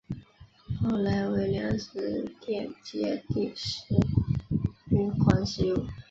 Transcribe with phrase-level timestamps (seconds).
[0.81, 3.83] 后来为粮食店街第十
[4.89, 5.87] 旅馆使用。